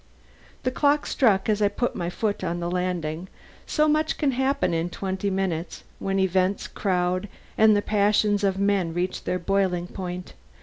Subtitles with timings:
[0.63, 3.27] The clock struck as I put foot on the landing;
[3.67, 8.95] so much can happen in twenty minutes when events crowd and the passions of men
[8.95, 10.33] reach their boiling point!